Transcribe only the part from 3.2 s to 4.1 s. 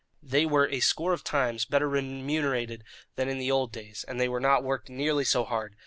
in the old days,